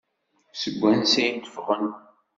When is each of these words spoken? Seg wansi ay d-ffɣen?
Seg 0.61 0.75
wansi 0.81 1.19
ay 1.23 1.31
d-ffɣen? 1.37 1.87